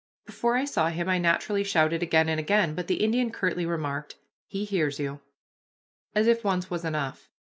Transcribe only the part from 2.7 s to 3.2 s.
but the